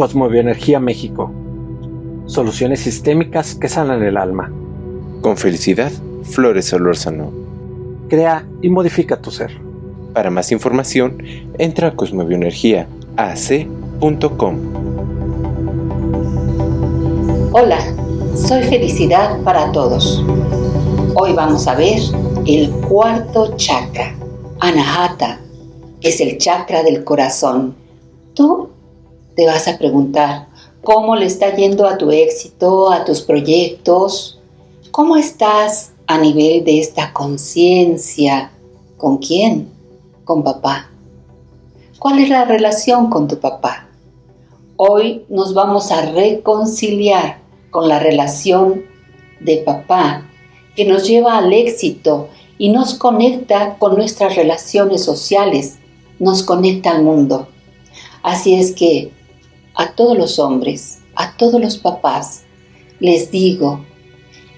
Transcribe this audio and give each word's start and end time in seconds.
Cosmovioenergía 0.00 0.80
México. 0.80 1.30
Soluciones 2.24 2.80
sistémicas 2.80 3.54
que 3.54 3.68
sanan 3.68 4.02
el 4.02 4.16
alma. 4.16 4.50
Con 5.20 5.36
felicidad, 5.36 5.92
Flores 6.22 6.68
Solórzano. 6.68 7.30
Crea 8.08 8.46
y 8.62 8.70
modifica 8.70 9.20
tu 9.20 9.30
ser. 9.30 9.50
Para 10.14 10.30
más 10.30 10.52
información, 10.52 11.18
entra 11.58 11.88
a 11.88 11.96
cosmovioenergiaac.com. 11.96 14.56
Hola, 17.52 17.78
soy 18.34 18.62
Felicidad 18.62 19.42
para 19.42 19.70
todos. 19.70 20.24
Hoy 21.14 21.34
vamos 21.34 21.68
a 21.68 21.74
ver 21.74 22.00
el 22.46 22.70
cuarto 22.88 23.54
chakra, 23.56 24.14
Anahata, 24.60 25.42
es 26.00 26.22
el 26.22 26.38
chakra 26.38 26.82
del 26.82 27.04
corazón. 27.04 27.74
Tú 28.32 28.70
te 29.40 29.46
vas 29.46 29.68
a 29.68 29.78
preguntar, 29.78 30.48
¿cómo 30.82 31.16
le 31.16 31.24
está 31.24 31.56
yendo 31.56 31.86
a 31.86 31.96
tu 31.96 32.10
éxito, 32.10 32.92
a 32.92 33.06
tus 33.06 33.22
proyectos? 33.22 34.38
¿Cómo 34.90 35.16
estás 35.16 35.92
a 36.06 36.18
nivel 36.18 36.62
de 36.62 36.78
esta 36.78 37.14
conciencia? 37.14 38.50
¿Con 38.98 39.16
quién? 39.16 39.70
Con 40.24 40.42
papá. 40.42 40.90
¿Cuál 41.98 42.18
es 42.18 42.28
la 42.28 42.44
relación 42.44 43.08
con 43.08 43.28
tu 43.28 43.38
papá? 43.38 43.88
Hoy 44.76 45.24
nos 45.30 45.54
vamos 45.54 45.90
a 45.90 46.12
reconciliar 46.12 47.38
con 47.70 47.88
la 47.88 47.98
relación 47.98 48.84
de 49.40 49.56
papá 49.56 50.28
que 50.76 50.84
nos 50.84 51.08
lleva 51.08 51.38
al 51.38 51.50
éxito 51.54 52.28
y 52.58 52.68
nos 52.68 52.92
conecta 52.92 53.76
con 53.78 53.96
nuestras 53.96 54.36
relaciones 54.36 55.02
sociales, 55.02 55.78
nos 56.18 56.42
conecta 56.42 56.90
al 56.90 57.04
mundo. 57.04 57.48
Así 58.22 58.54
es 58.54 58.72
que 58.72 59.18
a 59.80 59.92
todos 59.92 60.14
los 60.14 60.38
hombres, 60.38 60.98
a 61.14 61.38
todos 61.38 61.58
los 61.58 61.78
papás, 61.78 62.42
les 62.98 63.30
digo, 63.30 63.82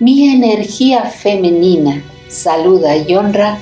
mi 0.01 0.28
energía 0.28 1.05
femenina 1.05 2.03
saluda 2.28 2.97
y 2.97 3.15
honra 3.15 3.56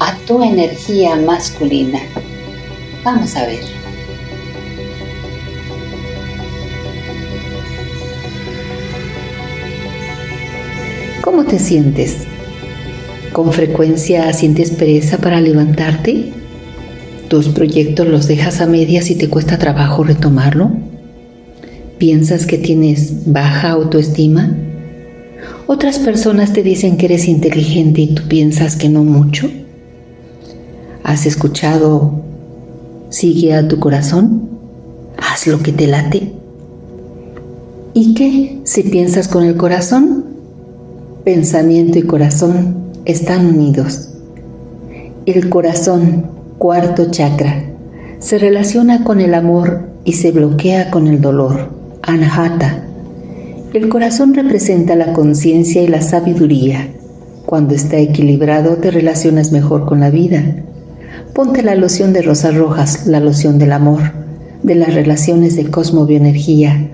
a 0.00 0.16
tu 0.26 0.42
energía 0.42 1.14
masculina. 1.14 2.00
Vamos 3.04 3.36
a 3.36 3.46
ver. 3.46 3.60
¿Cómo 11.22 11.44
te 11.44 11.60
sientes? 11.60 12.24
¿Con 13.32 13.52
frecuencia 13.52 14.32
sientes 14.32 14.72
pereza 14.72 15.18
para 15.18 15.40
levantarte? 15.40 16.32
¿Tus 17.28 17.50
proyectos 17.50 18.08
los 18.08 18.26
dejas 18.26 18.60
a 18.60 18.66
medias 18.66 19.10
y 19.10 19.14
te 19.14 19.28
cuesta 19.28 19.58
trabajo 19.58 20.02
retomarlo? 20.02 20.87
¿Piensas 21.98 22.46
que 22.46 22.58
tienes 22.58 23.24
baja 23.26 23.70
autoestima? 23.70 24.56
¿Otras 25.66 25.98
personas 25.98 26.52
te 26.52 26.62
dicen 26.62 26.96
que 26.96 27.06
eres 27.06 27.26
inteligente 27.26 28.02
y 28.02 28.14
tú 28.14 28.22
piensas 28.28 28.76
que 28.76 28.88
no 28.88 29.02
mucho? 29.02 29.50
¿Has 31.02 31.26
escuchado 31.26 32.22
sigue 33.10 33.54
a 33.54 33.66
tu 33.66 33.80
corazón? 33.80 34.48
Haz 35.16 35.46
lo 35.48 35.60
que 35.60 35.72
te 35.72 35.86
late. 35.86 36.32
¿Y 37.94 38.14
qué 38.14 38.60
si 38.62 38.84
piensas 38.84 39.26
con 39.26 39.44
el 39.44 39.56
corazón? 39.56 40.24
Pensamiento 41.24 41.98
y 41.98 42.02
corazón 42.02 42.76
están 43.04 43.46
unidos. 43.46 44.10
El 45.26 45.48
corazón, 45.48 46.26
cuarto 46.58 47.10
chakra, 47.10 47.64
se 48.20 48.38
relaciona 48.38 49.02
con 49.02 49.20
el 49.20 49.34
amor 49.34 49.88
y 50.04 50.12
se 50.12 50.30
bloquea 50.30 50.90
con 50.90 51.06
el 51.06 51.20
dolor, 51.20 51.77
anahata. 52.08 52.84
El 53.74 53.88
corazón 53.88 54.34
representa 54.34 54.96
la 54.96 55.12
conciencia 55.12 55.82
y 55.82 55.88
la 55.88 56.00
sabiduría. 56.00 56.88
Cuando 57.44 57.74
está 57.74 57.98
equilibrado 57.98 58.76
te 58.76 58.90
relacionas 58.90 59.52
mejor 59.52 59.84
con 59.84 60.00
la 60.00 60.10
vida. 60.10 60.42
Ponte 61.34 61.62
la 61.62 61.74
loción 61.74 62.12
de 62.12 62.22
rosas 62.22 62.56
rojas, 62.56 63.06
la 63.06 63.20
loción 63.20 63.58
del 63.58 63.72
amor, 63.72 64.00
de 64.62 64.74
las 64.74 64.94
relaciones 64.94 65.54
de 65.54 65.70
cosmovioenergía. 65.70 66.90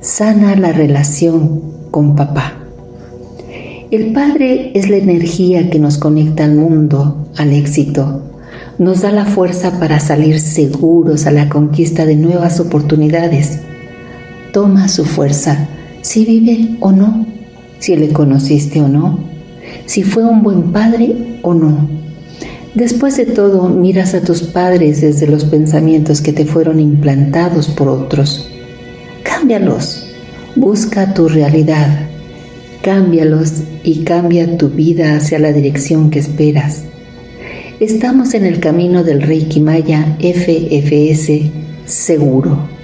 Sana 0.00 0.56
la 0.56 0.72
relación 0.72 1.62
con 1.90 2.16
papá. 2.16 2.54
El 3.90 4.12
Padre 4.12 4.72
es 4.74 4.88
la 4.88 4.96
energía 4.96 5.70
que 5.70 5.78
nos 5.78 5.98
conecta 5.98 6.44
al 6.44 6.54
mundo, 6.54 7.28
al 7.36 7.52
éxito. 7.52 8.22
Nos 8.78 9.02
da 9.02 9.12
la 9.12 9.26
fuerza 9.26 9.78
para 9.78 10.00
salir 10.00 10.40
seguros 10.40 11.26
a 11.26 11.30
la 11.30 11.48
conquista 11.48 12.04
de 12.04 12.16
nuevas 12.16 12.60
oportunidades. 12.60 13.60
Toma 14.52 14.88
su 14.88 15.04
fuerza, 15.04 15.68
si 16.02 16.24
vive 16.24 16.76
o 16.80 16.92
no, 16.92 17.26
si 17.78 17.96
le 17.96 18.08
conociste 18.08 18.80
o 18.80 18.88
no, 18.88 19.20
si 19.86 20.02
fue 20.02 20.24
un 20.24 20.42
buen 20.42 20.72
padre 20.72 21.38
o 21.42 21.54
no. 21.54 21.88
Después 22.74 23.16
de 23.16 23.26
todo, 23.26 23.68
miras 23.68 24.14
a 24.14 24.22
tus 24.22 24.42
padres 24.42 25.00
desde 25.00 25.26
los 25.26 25.44
pensamientos 25.44 26.20
que 26.20 26.32
te 26.32 26.46
fueron 26.46 26.80
implantados 26.80 27.68
por 27.68 27.88
otros. 27.88 28.48
Cámbialos, 29.22 30.06
busca 30.56 31.14
tu 31.14 31.28
realidad 31.28 32.10
Cámbialos 32.82 33.52
y 33.84 34.04
cambia 34.04 34.56
tu 34.56 34.70
vida 34.70 35.14
hacia 35.14 35.38
la 35.38 35.52
dirección 35.52 36.08
que 36.08 36.18
esperas. 36.18 36.84
Estamos 37.78 38.32
en 38.32 38.46
el 38.46 38.58
camino 38.58 39.04
del 39.04 39.20
Reiki 39.20 39.60
Maya 39.60 40.16
FFS 40.18 41.50
seguro. 41.84 42.79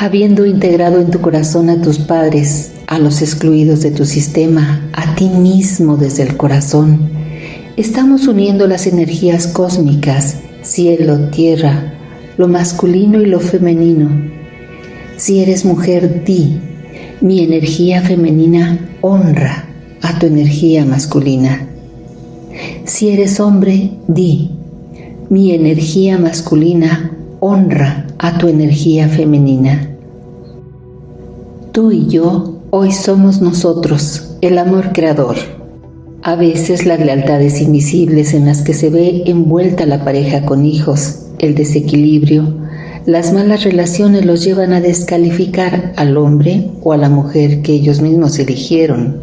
Habiendo 0.00 0.46
integrado 0.46 1.00
en 1.00 1.10
tu 1.10 1.20
corazón 1.20 1.68
a 1.70 1.82
tus 1.82 1.98
padres, 1.98 2.70
a 2.86 3.00
los 3.00 3.20
excluidos 3.20 3.80
de 3.80 3.90
tu 3.90 4.04
sistema, 4.04 4.88
a 4.92 5.16
ti 5.16 5.28
mismo 5.28 5.96
desde 5.96 6.22
el 6.22 6.36
corazón, 6.36 7.10
estamos 7.76 8.28
uniendo 8.28 8.68
las 8.68 8.86
energías 8.86 9.48
cósmicas, 9.48 10.36
cielo, 10.62 11.30
tierra, 11.30 11.94
lo 12.36 12.46
masculino 12.46 13.20
y 13.20 13.26
lo 13.26 13.40
femenino. 13.40 14.08
Si 15.16 15.40
eres 15.40 15.64
mujer, 15.64 16.22
di, 16.24 16.60
mi 17.20 17.40
energía 17.40 18.00
femenina 18.00 18.78
honra 19.00 19.68
a 20.00 20.16
tu 20.20 20.26
energía 20.26 20.84
masculina. 20.84 21.66
Si 22.84 23.08
eres 23.08 23.40
hombre, 23.40 23.94
di, 24.06 24.52
mi 25.28 25.50
energía 25.50 26.18
masculina 26.18 27.10
honra 27.40 28.07
a 28.18 28.36
tu 28.36 28.48
energía 28.48 29.08
femenina. 29.08 29.96
Tú 31.72 31.92
y 31.92 32.08
yo 32.08 32.60
hoy 32.70 32.90
somos 32.90 33.40
nosotros, 33.40 34.36
el 34.40 34.58
amor 34.58 34.92
creador. 34.92 35.36
A 36.22 36.34
veces 36.34 36.84
las 36.84 36.98
lealtades 36.98 37.60
invisibles 37.60 38.34
en 38.34 38.46
las 38.46 38.62
que 38.62 38.74
se 38.74 38.90
ve 38.90 39.22
envuelta 39.26 39.86
la 39.86 40.04
pareja 40.04 40.44
con 40.44 40.66
hijos, 40.66 41.26
el 41.38 41.54
desequilibrio, 41.54 42.54
las 43.06 43.32
malas 43.32 43.62
relaciones 43.62 44.26
los 44.26 44.44
llevan 44.44 44.72
a 44.72 44.80
descalificar 44.80 45.92
al 45.96 46.16
hombre 46.16 46.70
o 46.82 46.92
a 46.92 46.96
la 46.96 47.08
mujer 47.08 47.62
que 47.62 47.72
ellos 47.72 48.00
mismos 48.00 48.38
eligieron. 48.38 49.20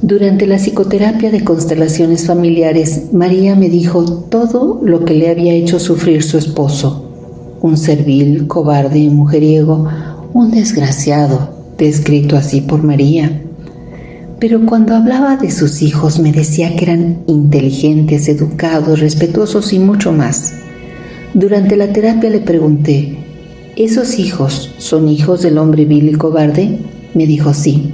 Durante 0.00 0.46
la 0.46 0.56
psicoterapia 0.56 1.30
de 1.30 1.44
constelaciones 1.44 2.26
familiares, 2.26 3.12
María 3.12 3.56
me 3.56 3.68
dijo 3.68 4.04
todo 4.30 4.80
lo 4.82 5.04
que 5.04 5.14
le 5.14 5.28
había 5.28 5.54
hecho 5.54 5.78
sufrir 5.78 6.22
su 6.22 6.38
esposo. 6.38 7.11
Un 7.62 7.76
servil, 7.76 8.48
cobarde, 8.48 9.08
mujeriego, 9.08 9.88
un 10.34 10.50
desgraciado, 10.50 11.54
descrito 11.78 12.36
así 12.36 12.60
por 12.60 12.82
María. 12.82 13.40
Pero 14.40 14.66
cuando 14.66 14.96
hablaba 14.96 15.36
de 15.36 15.52
sus 15.52 15.80
hijos 15.80 16.18
me 16.18 16.32
decía 16.32 16.74
que 16.74 16.86
eran 16.86 17.18
inteligentes, 17.28 18.28
educados, 18.28 18.98
respetuosos 18.98 19.72
y 19.72 19.78
mucho 19.78 20.10
más. 20.10 20.54
Durante 21.34 21.76
la 21.76 21.92
terapia 21.92 22.30
le 22.30 22.40
pregunté, 22.40 23.18
¿esos 23.76 24.18
hijos 24.18 24.74
son 24.78 25.08
hijos 25.08 25.42
del 25.42 25.56
hombre 25.56 25.84
vil 25.84 26.08
y 26.08 26.14
cobarde? 26.14 26.78
Me 27.14 27.28
dijo 27.28 27.54
sí, 27.54 27.92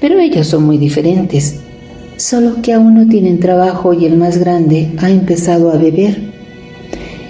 pero 0.00 0.18
ellos 0.18 0.48
son 0.48 0.64
muy 0.64 0.76
diferentes, 0.76 1.60
solo 2.16 2.60
que 2.62 2.72
aún 2.72 2.94
no 2.94 3.06
tienen 3.06 3.38
trabajo 3.38 3.94
y 3.94 4.06
el 4.06 4.16
más 4.16 4.38
grande 4.38 4.90
ha 4.98 5.08
empezado 5.08 5.70
a 5.70 5.76
beber. 5.76 6.37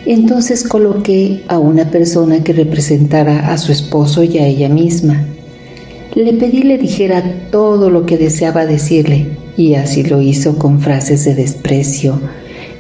Entonces 0.09 0.65
coloqué 0.65 1.45
a 1.47 1.59
una 1.59 1.91
persona 1.91 2.43
que 2.43 2.53
representara 2.53 3.53
a 3.53 3.59
su 3.59 3.71
esposo 3.71 4.25
y 4.25 4.39
a 4.39 4.47
ella 4.47 4.69
misma. 4.69 5.25
Le 6.15 6.33
pedí 6.33 6.65
le 6.65 6.79
dijera 6.79 7.23
todo 7.53 7.91
lo 7.91 8.07
que 8.07 8.19
deseaba 8.19 8.67
decirle 8.67 9.27
y 9.57 9.75
así 9.75 10.03
lo 10.03 10.21
hizo 10.21 10.59
con 10.59 10.81
frases 10.81 11.25
de 11.25 11.37
desprecio 11.37 12.21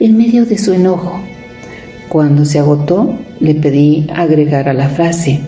en 0.00 0.16
medio 0.16 0.44
de 0.46 0.58
su 0.58 0.72
enojo 0.72 1.20
cuando 2.08 2.44
se 2.44 2.58
agotó, 2.58 3.14
le 3.40 3.54
pedí 3.54 4.06
agregar 4.14 4.68
a 4.68 4.72
la 4.72 4.88
frase, 4.88 5.40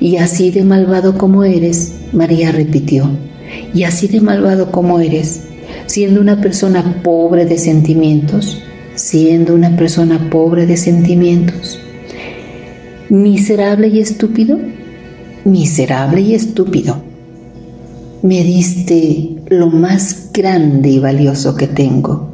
y 0.00 0.16
así 0.16 0.50
de 0.50 0.64
malvado 0.64 1.18
como 1.18 1.44
eres, 1.44 1.92
María 2.12 2.52
repitió, 2.52 3.10
y 3.74 3.84
así 3.84 4.08
de 4.08 4.20
malvado 4.20 4.72
como 4.72 5.00
eres, 5.00 5.42
siendo 5.86 6.20
una 6.20 6.40
persona 6.40 7.02
pobre 7.02 7.44
de 7.44 7.58
sentimientos, 7.58 8.62
siendo 8.94 9.54
una 9.54 9.76
persona 9.76 10.30
pobre 10.30 10.66
de 10.66 10.76
sentimientos. 10.76 11.80
Miserable 13.08 13.88
y 13.88 14.00
estúpido, 14.00 14.58
miserable 15.44 16.20
y 16.20 16.34
estúpido. 16.34 17.02
Me 18.22 18.44
diste 18.44 19.36
lo 19.48 19.68
más 19.68 20.30
grande 20.32 20.90
y 20.90 20.98
valioso 20.98 21.56
que 21.56 21.66
tengo. 21.66 22.30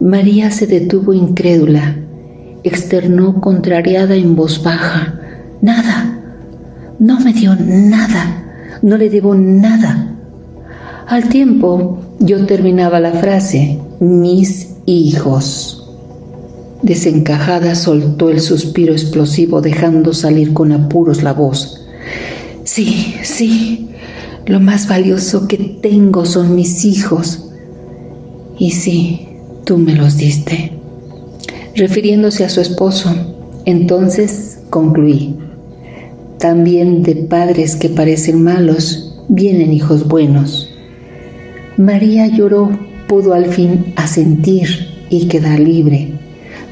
María 0.00 0.50
se 0.50 0.66
detuvo 0.66 1.12
incrédula, 1.12 1.96
externó 2.64 3.40
contrariada 3.40 4.14
en 4.14 4.34
voz 4.34 4.62
baja. 4.62 5.20
Nada, 5.60 6.20
no 6.98 7.20
me 7.20 7.32
dio 7.32 7.54
nada, 7.56 8.44
no 8.82 8.96
le 8.96 9.10
debo 9.10 9.34
nada. 9.34 10.14
Al 11.06 11.28
tiempo 11.28 11.98
yo 12.18 12.44
terminaba 12.46 12.98
la 12.98 13.12
frase, 13.12 13.78
mis 14.00 14.74
hijos. 14.86 15.88
Desencajada 16.82 17.74
soltó 17.74 18.30
el 18.30 18.40
suspiro 18.40 18.92
explosivo 18.92 19.60
dejando 19.60 20.12
salir 20.12 20.52
con 20.52 20.72
apuros 20.72 21.22
la 21.22 21.32
voz. 21.32 21.86
Sí, 22.64 23.14
sí, 23.22 23.90
lo 24.46 24.60
más 24.60 24.88
valioso 24.88 25.48
que 25.48 25.56
tengo 25.56 26.24
son 26.24 26.54
mis 26.54 26.84
hijos. 26.84 27.48
Y 28.58 28.72
sí, 28.72 29.28
tú 29.64 29.78
me 29.78 29.94
los 29.94 30.16
diste. 30.16 30.72
Refiriéndose 31.74 32.44
a 32.44 32.48
su 32.48 32.60
esposo, 32.60 33.14
entonces 33.64 34.60
concluí. 34.70 35.34
También 36.38 37.02
de 37.02 37.16
padres 37.16 37.76
que 37.76 37.88
parecen 37.88 38.42
malos 38.42 39.14
vienen 39.28 39.72
hijos 39.72 40.06
buenos. 40.06 40.70
María 41.76 42.26
lloró, 42.28 42.70
pudo 43.06 43.34
al 43.34 43.46
fin 43.46 43.92
asentir 43.96 44.88
y 45.10 45.28
quedar 45.28 45.60
libre, 45.60 46.10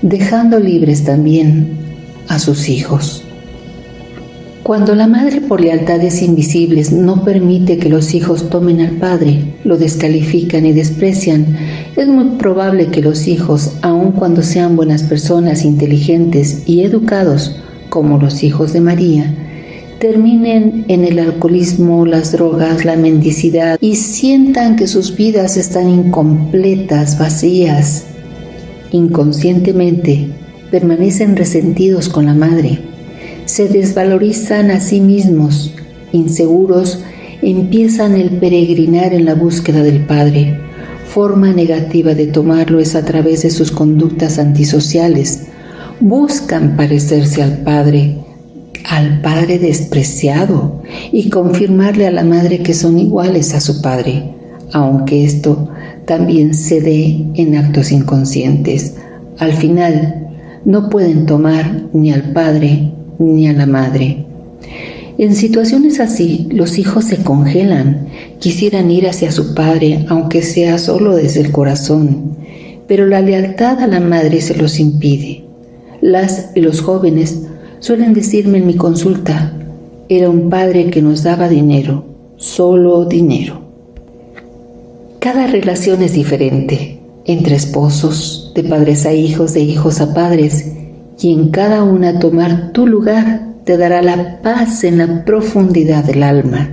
dejando 0.02 0.58
libres 0.58 1.04
también 1.04 1.76
a 2.28 2.38
sus 2.38 2.68
hijos. 2.68 3.24
Cuando 4.64 4.94
la 4.94 5.06
madre 5.06 5.42
por 5.42 5.60
lealtades 5.60 6.22
invisibles 6.22 6.90
no 6.90 7.22
permite 7.22 7.76
que 7.76 7.90
los 7.90 8.14
hijos 8.14 8.48
tomen 8.48 8.80
al 8.80 8.92
padre, 8.92 9.56
lo 9.62 9.76
descalifican 9.76 10.64
y 10.64 10.72
desprecian, 10.72 11.58
es 11.96 12.08
muy 12.08 12.38
probable 12.38 12.86
que 12.86 13.02
los 13.02 13.28
hijos, 13.28 13.76
aun 13.82 14.12
cuando 14.12 14.42
sean 14.42 14.74
buenas 14.74 15.02
personas 15.02 15.66
inteligentes 15.66 16.62
y 16.64 16.80
educados, 16.80 17.60
como 17.90 18.16
los 18.18 18.42
hijos 18.42 18.72
de 18.72 18.80
María, 18.80 19.34
terminen 19.98 20.84
en 20.88 21.04
el 21.04 21.18
alcoholismo, 21.18 22.06
las 22.06 22.32
drogas, 22.32 22.84
la 22.84 22.96
mendicidad 22.96 23.78
y 23.80 23.96
sientan 23.96 24.76
que 24.76 24.86
sus 24.86 25.16
vidas 25.16 25.56
están 25.56 25.88
incompletas, 25.88 27.18
vacías. 27.18 28.04
Inconscientemente 28.90 30.28
permanecen 30.70 31.36
resentidos 31.36 32.08
con 32.08 32.26
la 32.26 32.34
madre, 32.34 32.78
se 33.44 33.68
desvalorizan 33.68 34.70
a 34.70 34.80
sí 34.80 35.00
mismos, 35.00 35.74
inseguros, 36.12 37.04
empiezan 37.42 38.14
el 38.14 38.30
peregrinar 38.38 39.12
en 39.12 39.24
la 39.24 39.34
búsqueda 39.34 39.82
del 39.82 40.06
Padre. 40.06 40.58
Forma 41.06 41.52
negativa 41.52 42.14
de 42.14 42.26
tomarlo 42.26 42.80
es 42.80 42.94
a 42.94 43.04
través 43.04 43.42
de 43.42 43.50
sus 43.50 43.70
conductas 43.70 44.38
antisociales. 44.38 45.44
Buscan 46.00 46.76
parecerse 46.76 47.42
al 47.42 47.58
Padre, 47.58 48.16
al 48.84 49.20
padre 49.20 49.58
despreciado 49.58 50.82
y 51.10 51.30
confirmarle 51.30 52.06
a 52.06 52.10
la 52.10 52.24
madre 52.24 52.62
que 52.62 52.74
son 52.74 52.98
iguales 52.98 53.54
a 53.54 53.60
su 53.60 53.80
padre, 53.80 54.34
aunque 54.72 55.24
esto 55.24 55.70
también 56.04 56.54
se 56.54 56.80
dé 56.80 57.24
en 57.34 57.56
actos 57.56 57.90
inconscientes. 57.92 58.94
Al 59.38 59.54
final, 59.54 60.28
no 60.64 60.90
pueden 60.90 61.26
tomar 61.26 61.88
ni 61.92 62.12
al 62.12 62.32
padre 62.32 62.92
ni 63.18 63.48
a 63.48 63.52
la 63.52 63.66
madre. 63.66 64.24
En 65.16 65.34
situaciones 65.34 66.00
así, 66.00 66.48
los 66.50 66.78
hijos 66.78 67.04
se 67.04 67.18
congelan, 67.18 68.08
quisieran 68.40 68.90
ir 68.90 69.08
hacia 69.08 69.30
su 69.30 69.54
padre, 69.54 70.04
aunque 70.08 70.42
sea 70.42 70.78
solo 70.78 71.14
desde 71.14 71.40
el 71.40 71.52
corazón, 71.52 72.36
pero 72.88 73.06
la 73.06 73.20
lealtad 73.20 73.80
a 73.80 73.86
la 73.86 74.00
madre 74.00 74.40
se 74.40 74.56
los 74.56 74.80
impide. 74.80 75.44
Las 76.00 76.50
y 76.54 76.60
los 76.60 76.80
jóvenes 76.80 77.42
Suelen 77.84 78.14
decirme 78.14 78.56
en 78.56 78.66
mi 78.66 78.76
consulta, 78.76 79.52
era 80.08 80.30
un 80.30 80.48
padre 80.48 80.88
que 80.88 81.02
nos 81.02 81.22
daba 81.22 81.50
dinero, 81.50 82.06
solo 82.38 83.04
dinero. 83.04 83.60
Cada 85.18 85.46
relación 85.48 86.00
es 86.00 86.14
diferente, 86.14 86.98
entre 87.26 87.56
esposos, 87.56 88.52
de 88.54 88.64
padres 88.64 89.04
a 89.04 89.12
hijos, 89.12 89.52
de 89.52 89.60
hijos 89.60 90.00
a 90.00 90.14
padres, 90.14 90.72
y 91.20 91.34
en 91.34 91.50
cada 91.50 91.82
una 91.82 92.20
tomar 92.20 92.72
tu 92.72 92.86
lugar 92.86 93.48
te 93.64 93.76
dará 93.76 94.00
la 94.00 94.40
paz 94.40 94.82
en 94.84 94.96
la 94.96 95.26
profundidad 95.26 96.04
del 96.04 96.22
alma. 96.22 96.70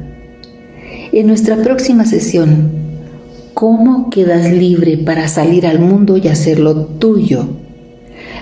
En 1.12 1.28
nuestra 1.28 1.58
próxima 1.58 2.06
sesión, 2.06 2.72
¿cómo 3.54 4.10
quedas 4.10 4.50
libre 4.50 4.98
para 4.98 5.28
salir 5.28 5.68
al 5.68 5.80
mundo 5.80 6.16
y 6.16 6.30
hacerlo 6.30 6.86
tuyo? 6.86 7.50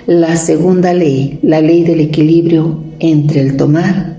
La 0.06 0.36
segunda 0.36 0.92
ley, 0.92 1.38
la 1.42 1.60
ley 1.60 1.82
del 1.84 2.00
equilibrio 2.00 2.82
entre 2.98 3.40
el 3.40 3.56
tomar 3.56 4.16